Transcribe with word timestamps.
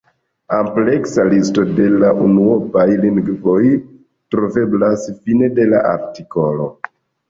Ampleksa 0.59 1.25
listo 1.33 1.65
de 1.81 1.85
la 2.05 2.09
unuopaj 2.29 2.87
lingvoj 3.05 3.61
troveblas 3.85 5.09
fine 5.23 5.55
de 5.63 5.73
la 5.73 5.89
artikolo. 5.97 6.73